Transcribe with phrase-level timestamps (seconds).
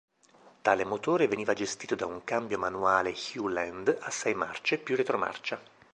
[0.63, 5.61] Tale motore veniva gestito da un cambio manuale Hewland a sei marce più retromarcia.